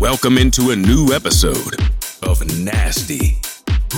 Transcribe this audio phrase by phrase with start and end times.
[0.00, 1.74] Welcome into a new episode
[2.22, 3.36] of Nasty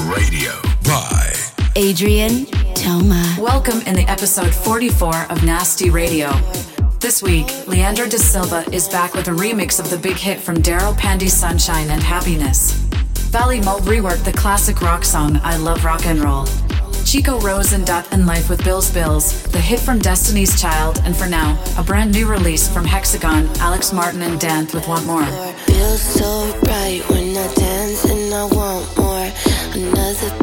[0.07, 0.51] Radio
[0.85, 1.33] by
[1.77, 3.37] Adrien Toma.
[3.39, 6.33] Welcome in the episode 44 of Nasty Radio.
[6.99, 10.57] This week, Leandro da Silva is back with a remix of the big hit from
[10.57, 12.73] Daryl Pandy Sunshine and Happiness.
[13.31, 16.47] Valley Mold reworked the classic rock song I Love Rock and Roll.
[17.13, 21.15] Chico Rose and Dot and Life with Bill's Bills, the hit from Destiny's Child, and
[21.15, 25.27] for now, a brand new release from Hexagon, Alex Martin and Dant with Want More.
[25.67, 29.31] Feels so right when I dance and I want more.
[29.75, 30.42] Another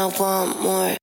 [0.00, 0.99] I want more.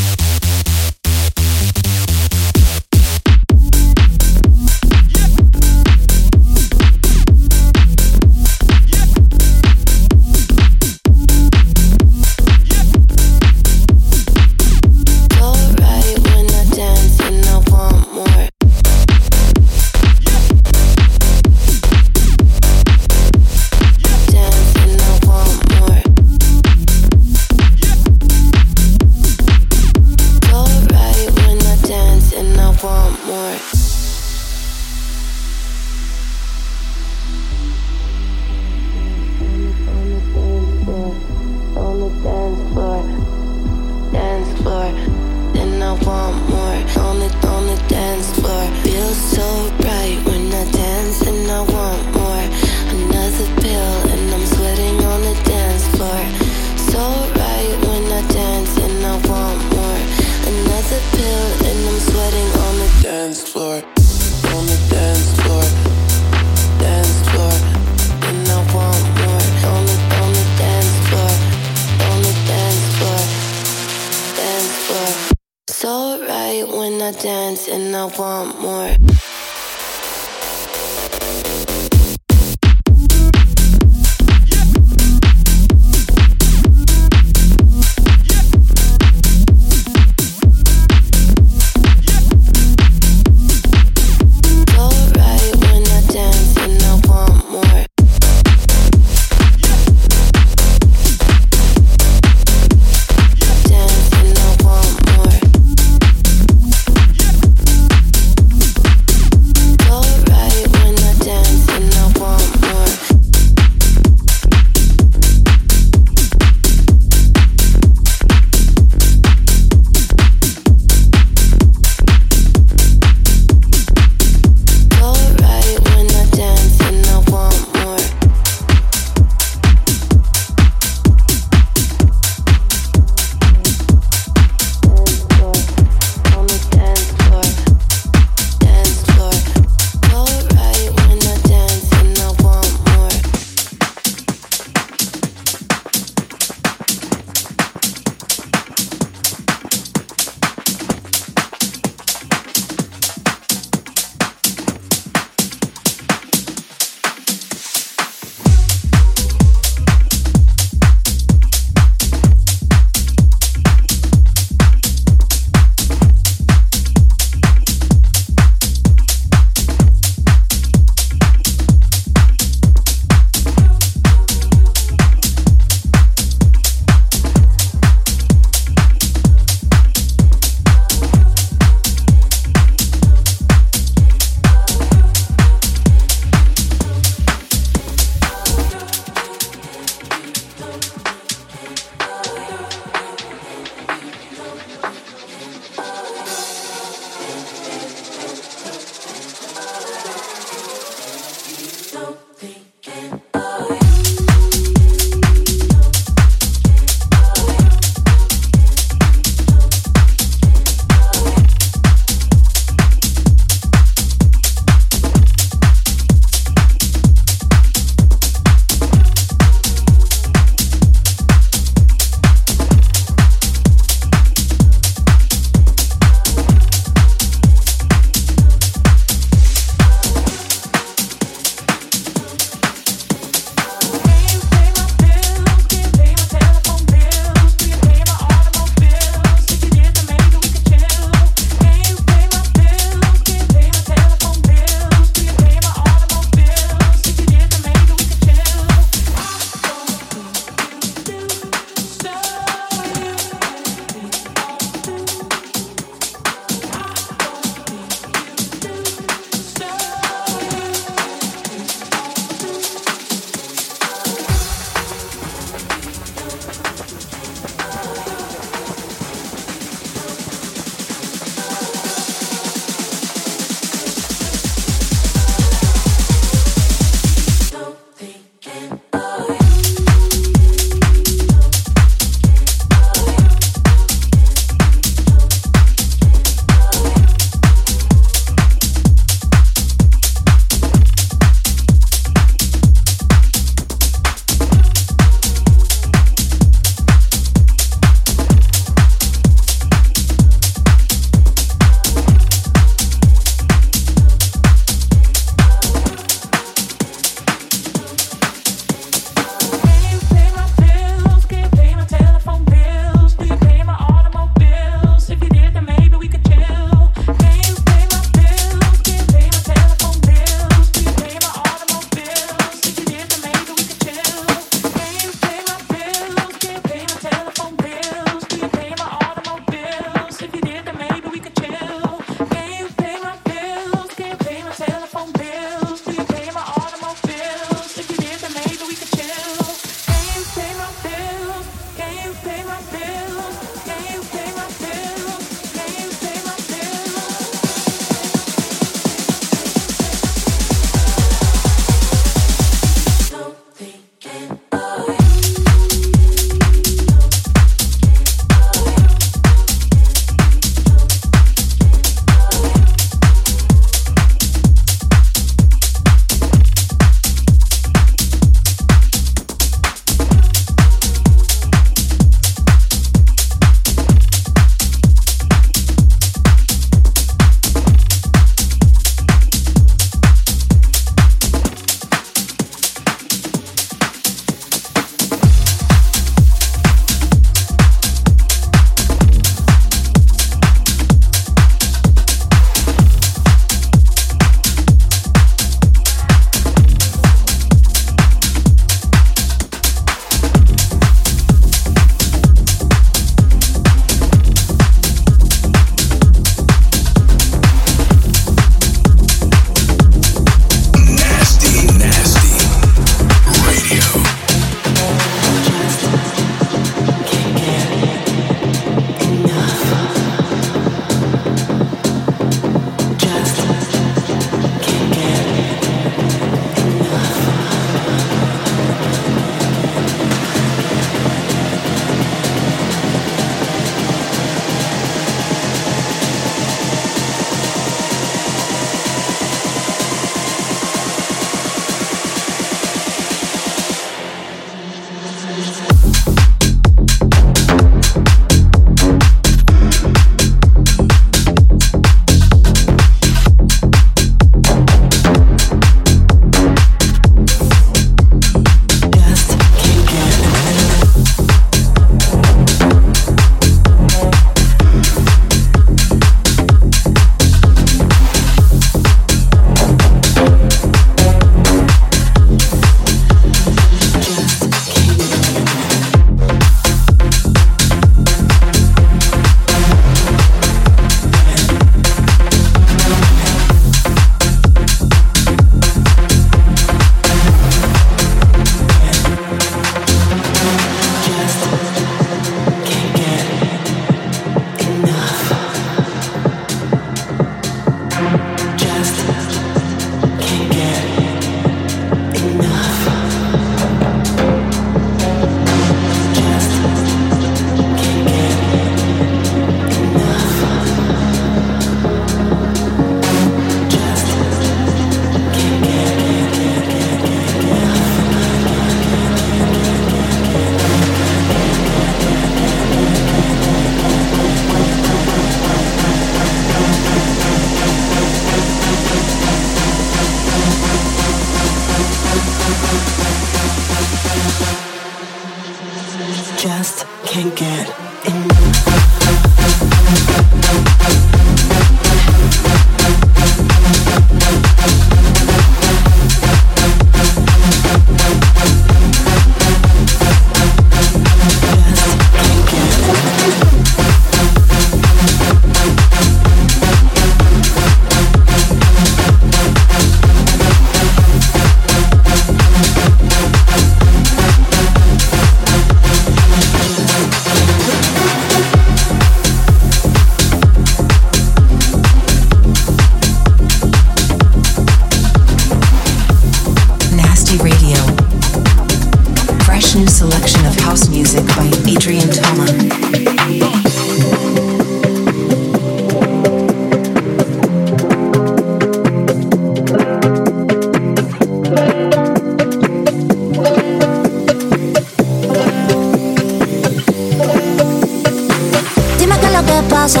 [599.62, 600.00] te pasa?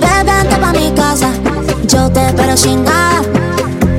[0.00, 1.30] Bebé, pa' mi casa.
[1.86, 3.22] Yo te espero sin nada.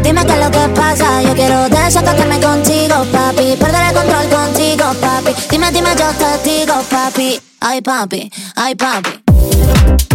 [0.03, 1.21] Dime qué es lo que pasa.
[1.21, 3.55] Yo quiero desacatarme contigo, papi.
[3.57, 5.31] Perder el control contigo, papi.
[5.49, 7.39] Dime, dime, yo te digo, papi.
[7.59, 10.10] Ay, papi, ay, papi.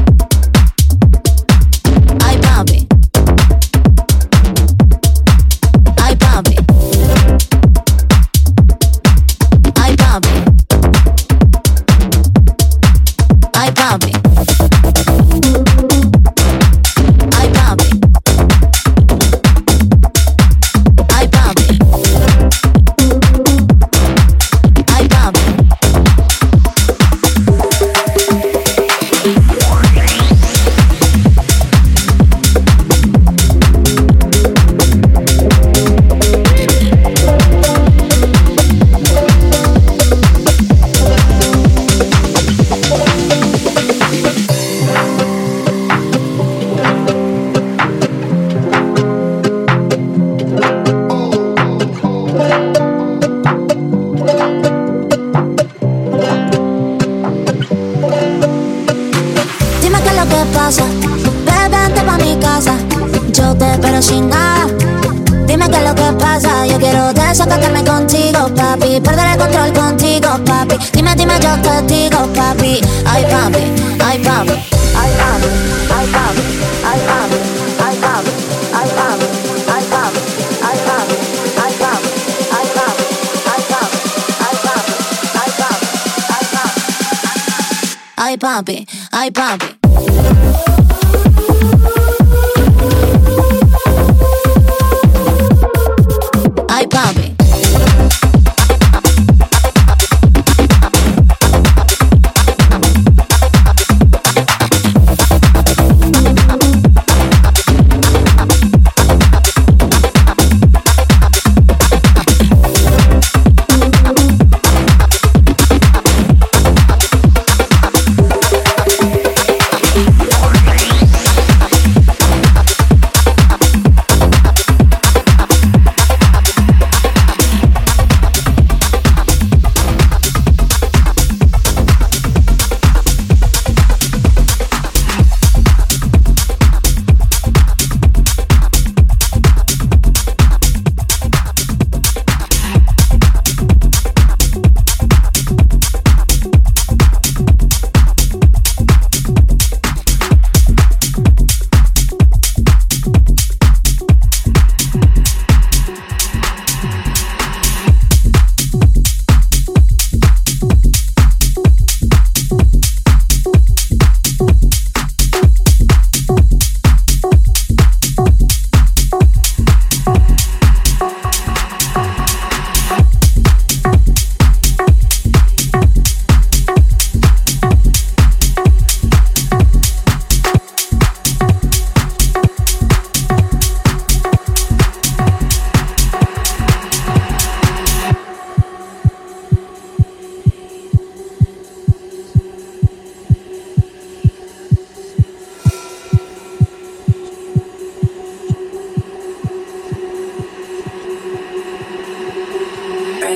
[88.56, 88.85] sabe.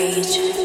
[0.01, 0.60] rage.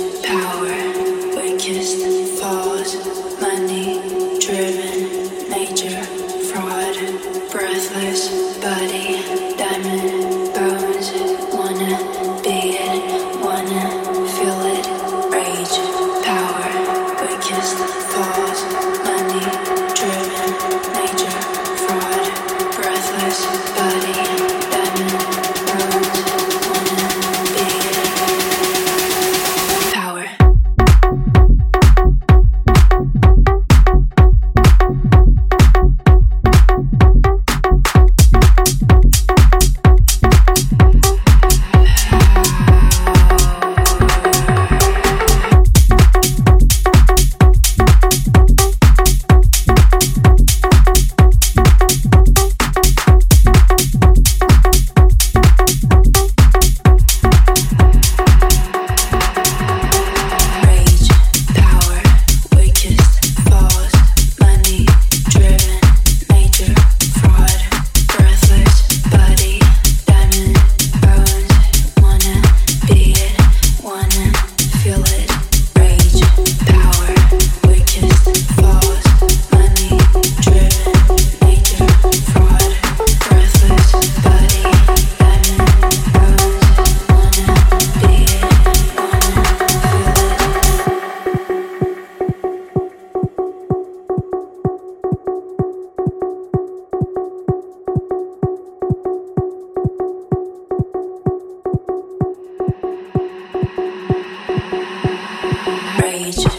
[106.25, 106.54] Derecho.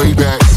[0.00, 0.49] Way back.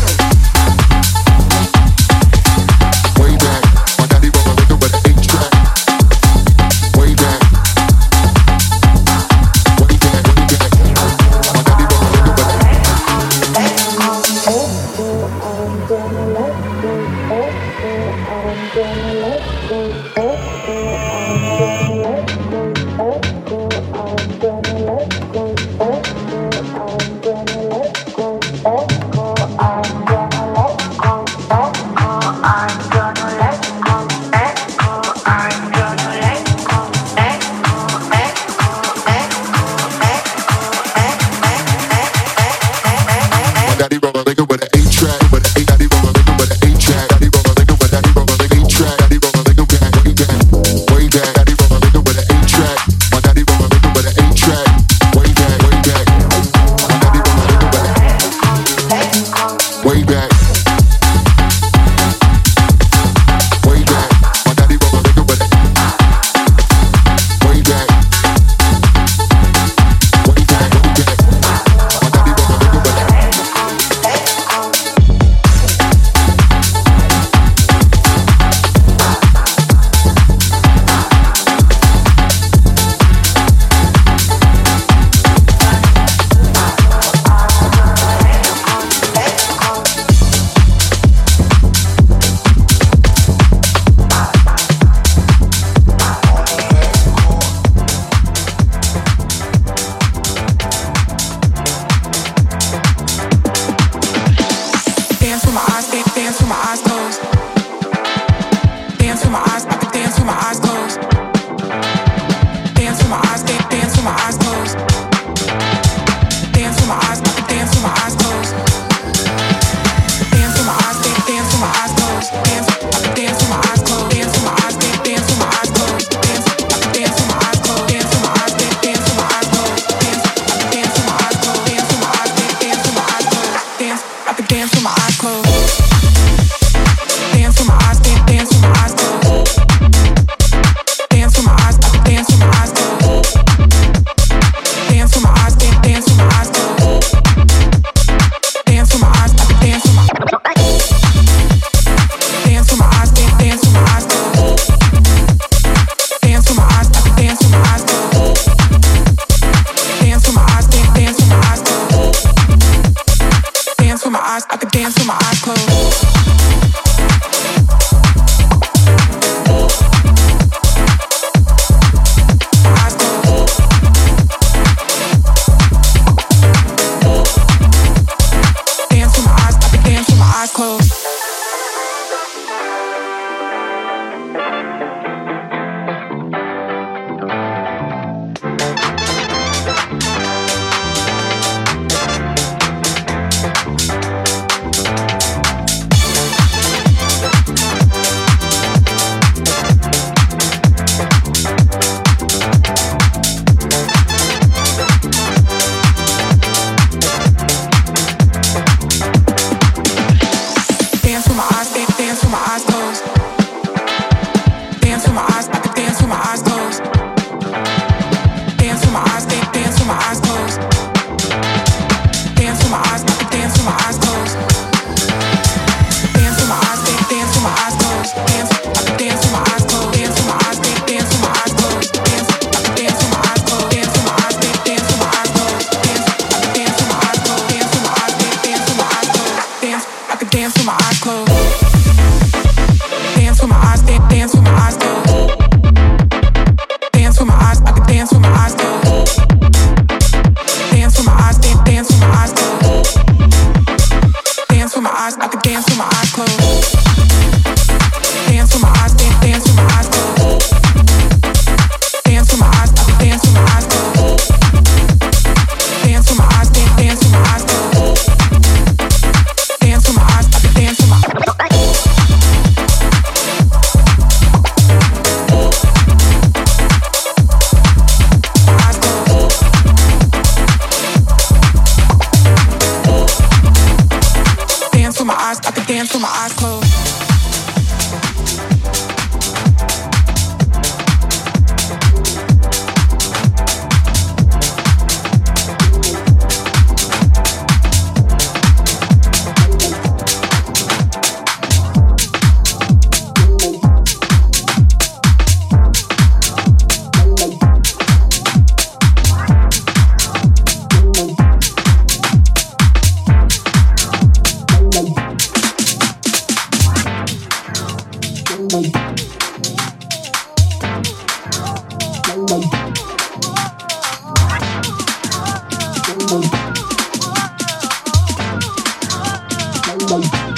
[329.94, 330.34] Blast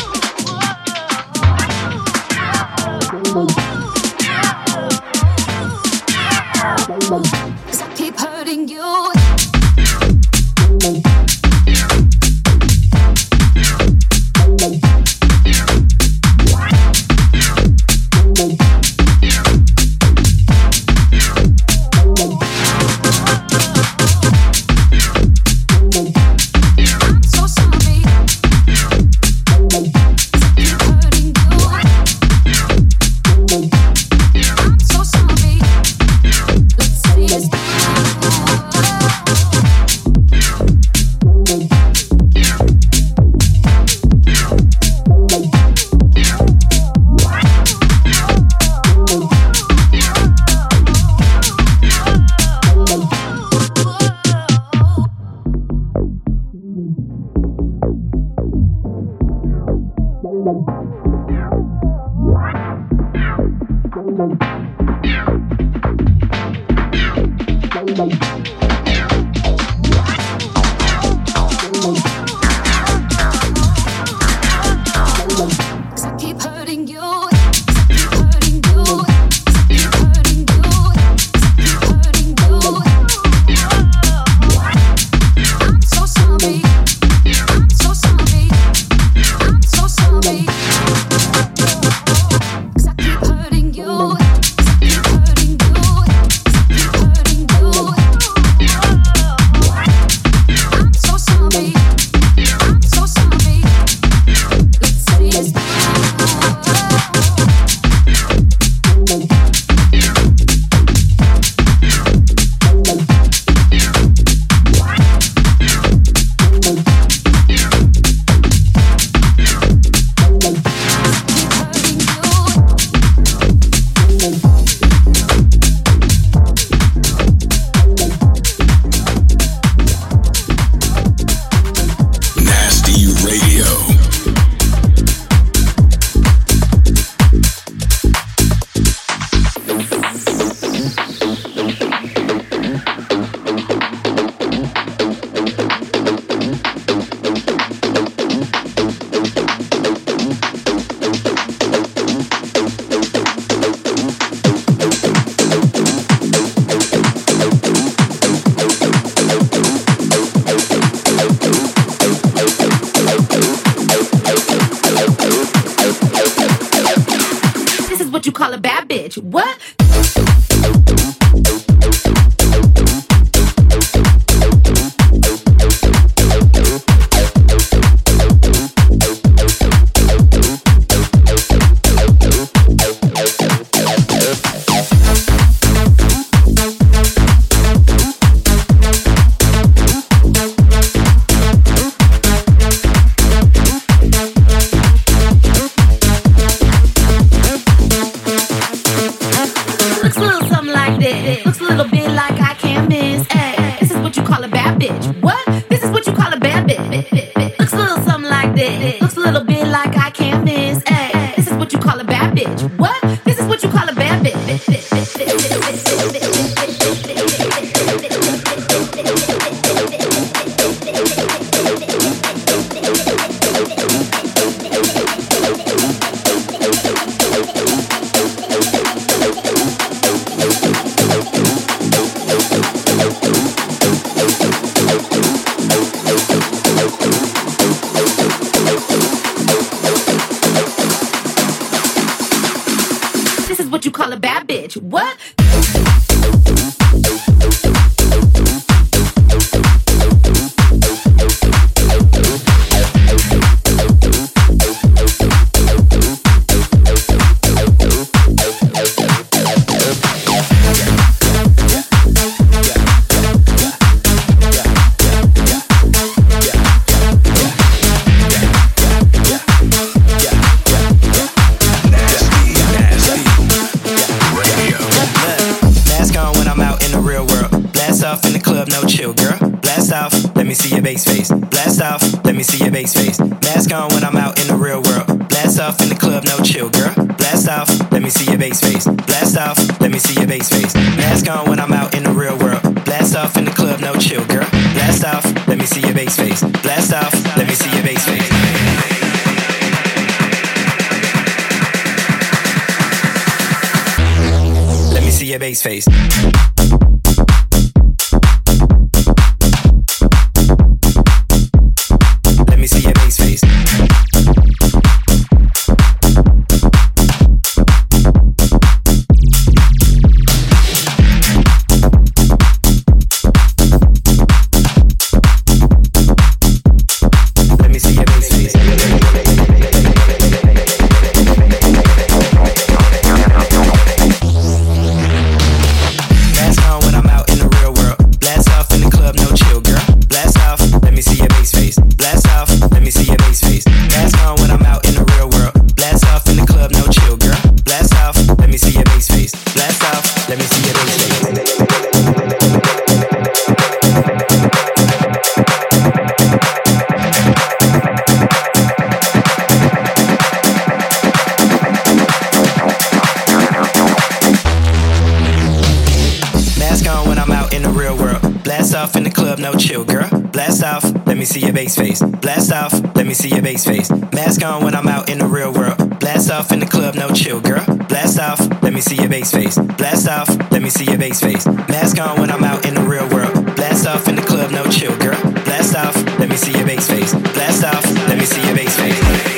[374.45, 375.99] on when I'm out in the real world.
[375.99, 377.65] Blast off in the club, no chill, girl.
[377.89, 379.57] Blast off, let me see your bass face.
[379.57, 381.45] Blast off, let me see your bass face.
[381.45, 383.33] Mask on when I'm out in the real world.
[383.55, 385.19] Blast off in the club, no chill, girl.
[385.43, 387.13] Blast off, let me see your bass face.
[387.13, 389.35] Blast off, let me see your bass face.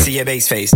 [0.00, 0.72] see your bass face.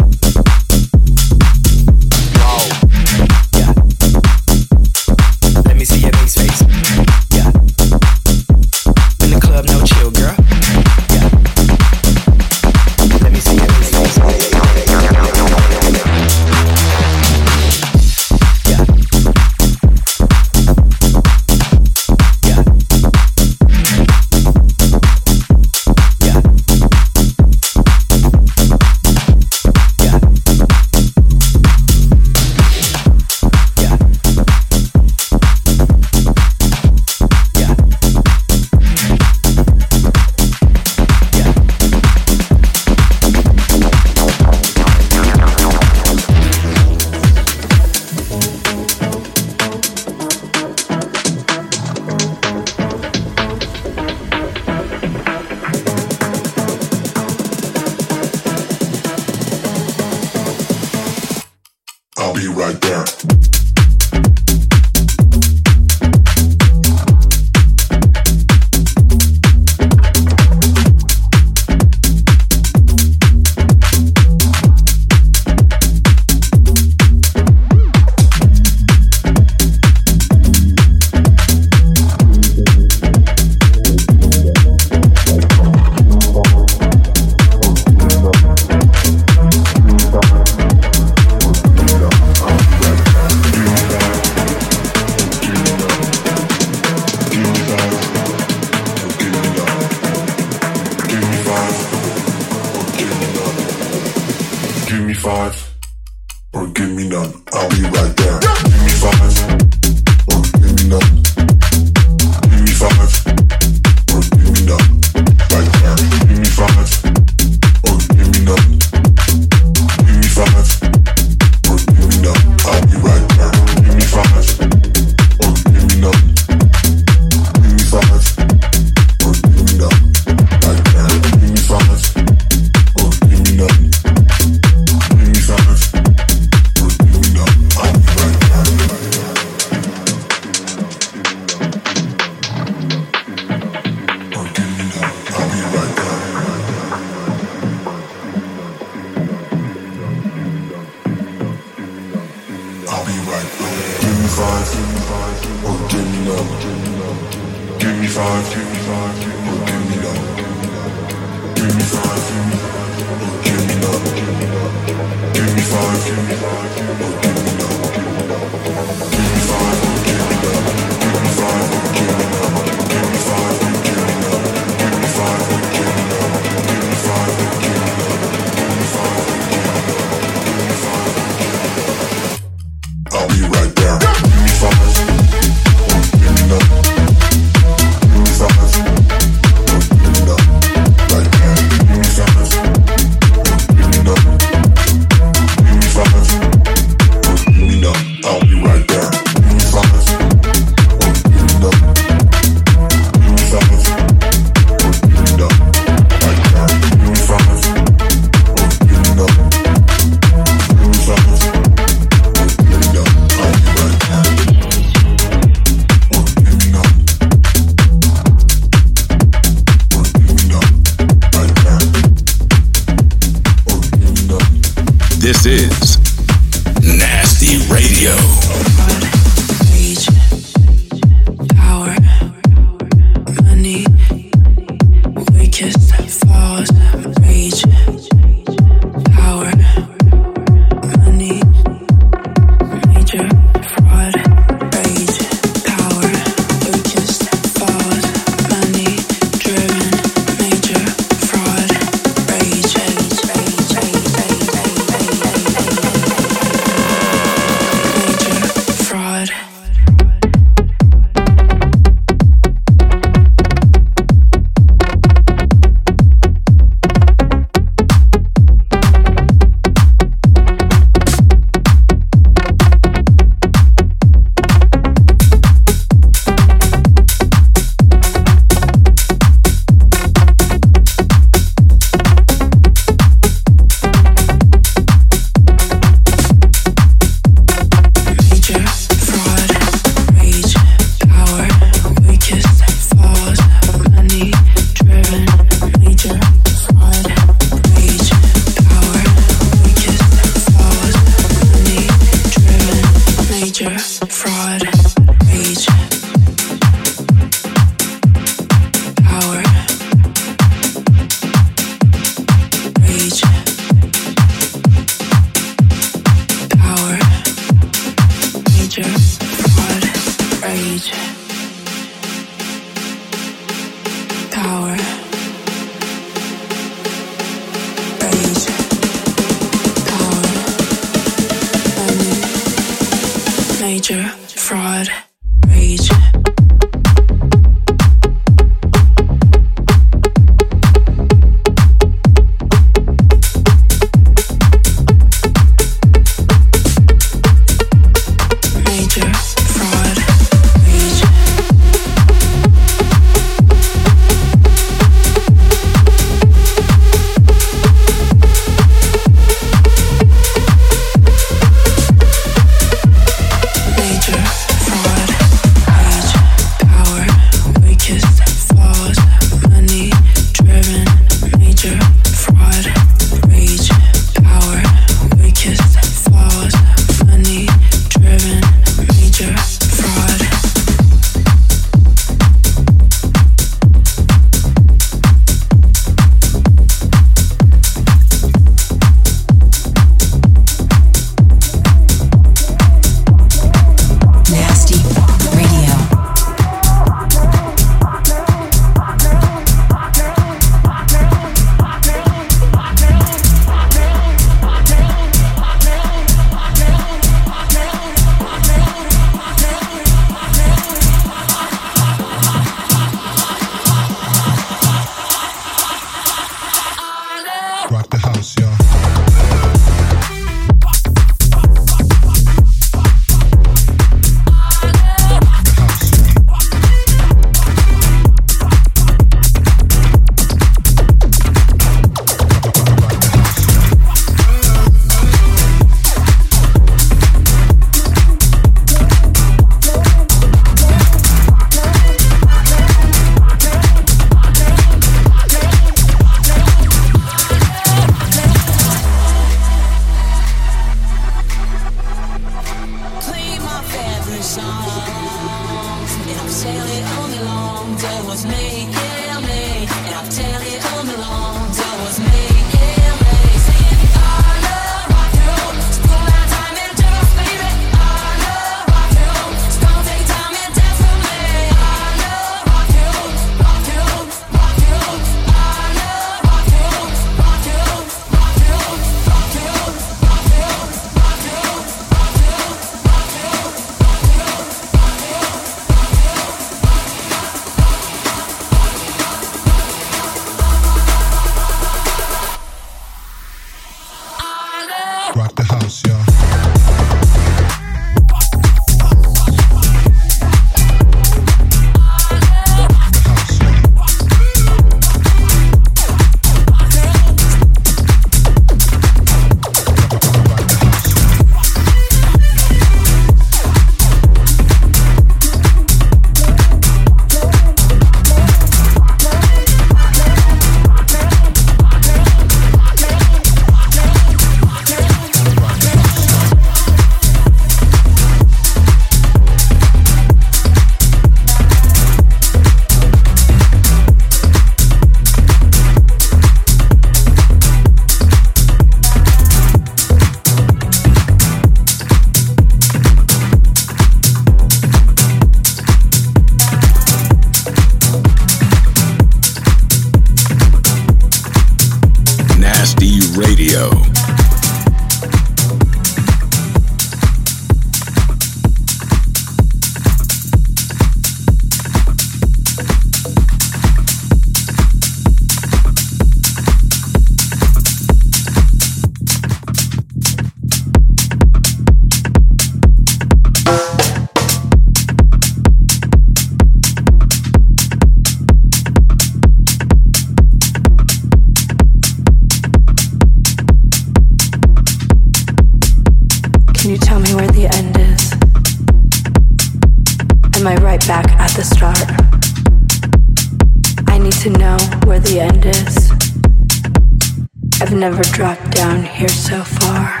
[597.78, 600.00] Never dropped down here so far.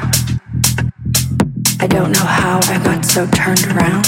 [1.78, 4.04] I don't know how I got so turned around.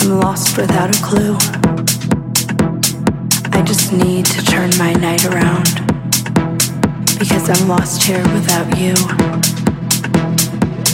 [0.00, 1.36] I'm lost without a clue.
[3.52, 5.66] I just need to turn my night around.
[7.18, 8.94] Because I'm lost here without you.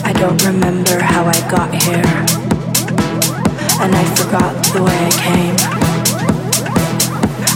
[0.03, 2.03] I don't remember how I got here.
[3.79, 5.57] And I forgot the way I came.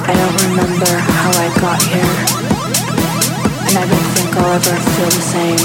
[0.07, 2.34] I don't remember how I got here.
[3.77, 5.59] And I don't think I'll ever feel the same.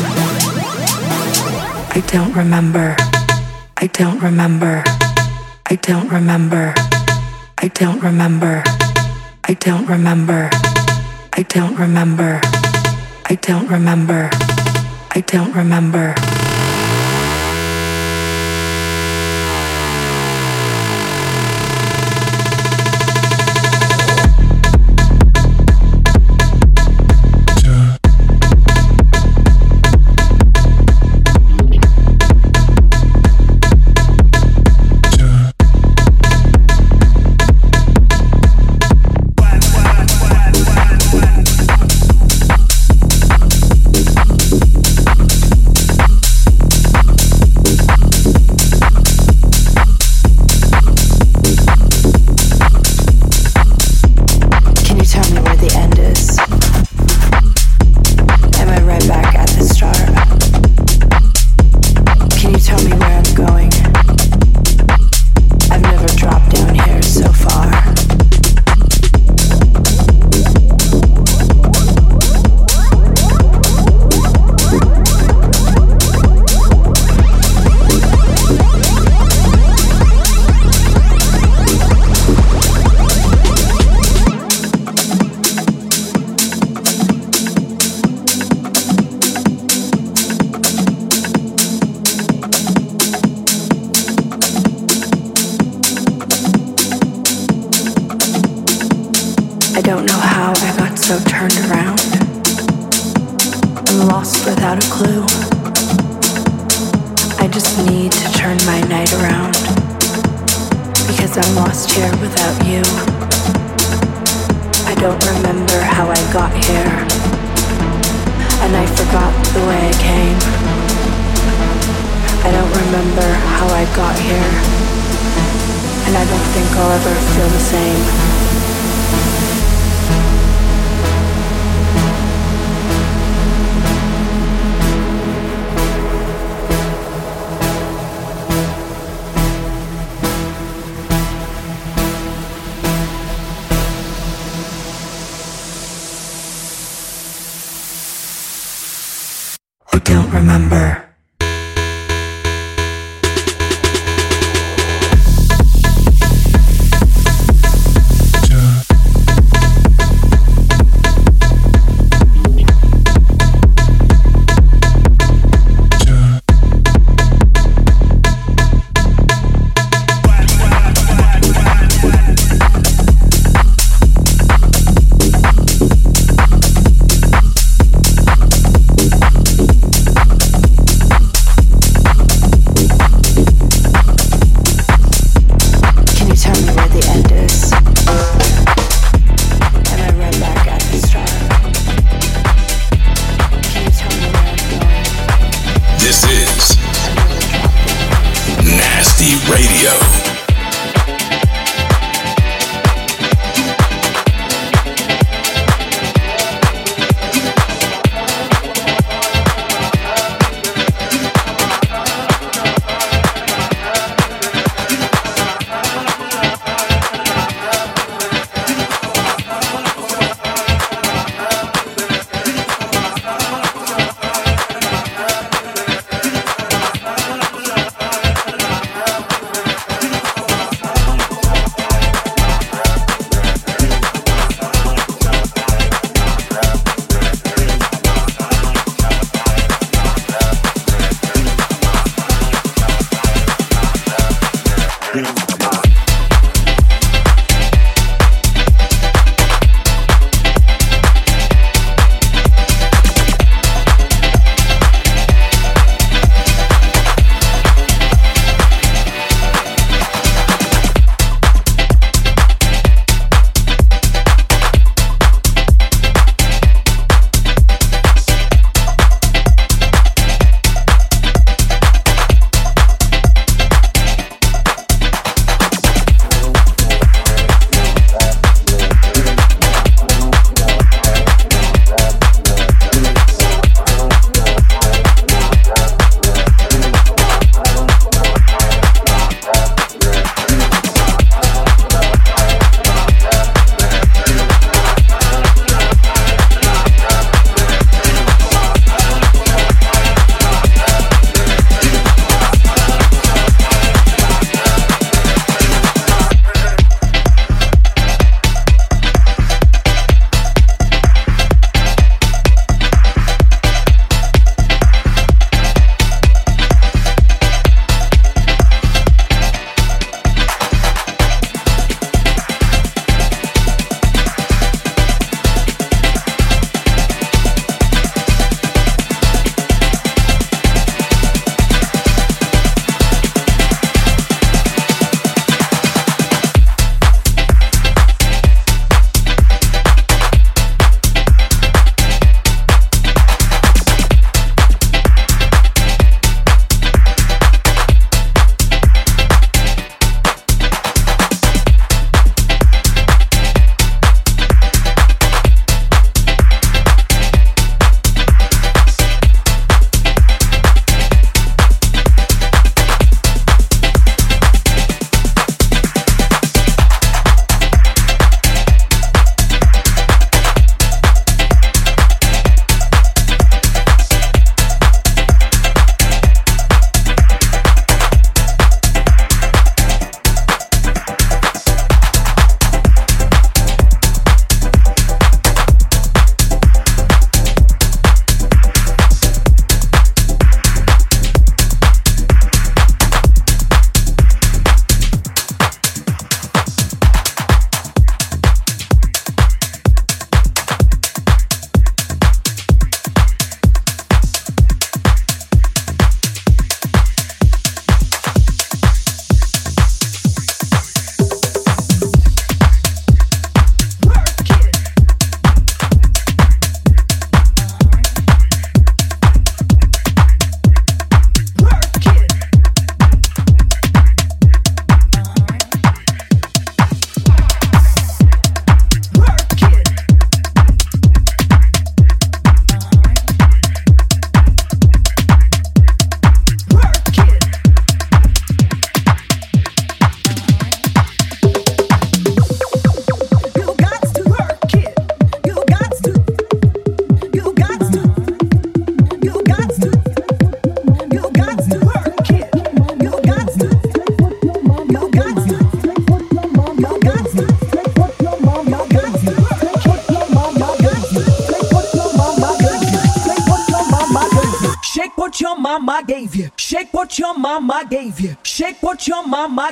[1.92, 2.96] I don't remember.
[3.78, 4.84] I don't remember.
[5.68, 6.74] I don't remember.
[7.60, 8.64] I don't remember.
[9.44, 10.50] I don't remember.
[11.34, 12.42] I don't remember.
[13.26, 14.30] I don't remember.
[15.12, 16.29] I don't remember.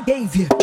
[0.08, 0.57] Dave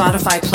[0.00, 0.49] Spotify